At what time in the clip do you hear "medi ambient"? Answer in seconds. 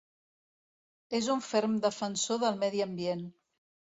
2.65-3.23